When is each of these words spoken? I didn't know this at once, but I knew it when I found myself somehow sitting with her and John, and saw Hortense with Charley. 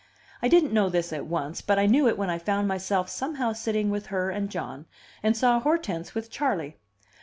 I 0.41 0.47
didn't 0.47 0.73
know 0.73 0.89
this 0.89 1.13
at 1.13 1.27
once, 1.27 1.61
but 1.61 1.77
I 1.77 1.85
knew 1.85 2.07
it 2.07 2.17
when 2.17 2.31
I 2.31 2.39
found 2.39 2.67
myself 2.67 3.07
somehow 3.07 3.53
sitting 3.53 3.91
with 3.91 4.07
her 4.07 4.31
and 4.31 4.49
John, 4.49 4.87
and 5.21 5.37
saw 5.37 5.59
Hortense 5.59 6.15
with 6.15 6.31
Charley. 6.31 6.77